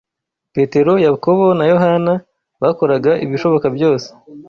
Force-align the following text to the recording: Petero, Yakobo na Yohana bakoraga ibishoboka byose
Petero, 0.55 0.93
Yakobo 1.05 1.45
na 1.57 1.65
Yohana 1.71 2.13
bakoraga 2.61 3.11
ibishoboka 3.25 3.67
byose 3.75 4.07